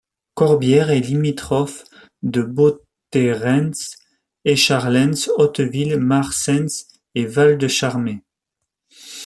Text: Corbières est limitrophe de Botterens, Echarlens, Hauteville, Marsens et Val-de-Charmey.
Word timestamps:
Corbières 0.33 0.89
est 0.89 0.99
limitrophe 0.99 1.83
de 2.23 2.41
Botterens, 2.41 3.97
Echarlens, 4.45 5.29
Hauteville, 5.37 5.99
Marsens 5.99 6.87
et 7.13 7.27
Val-de-Charmey. 7.27 8.23